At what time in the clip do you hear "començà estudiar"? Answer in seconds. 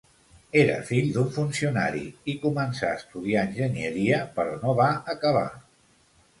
2.47-3.45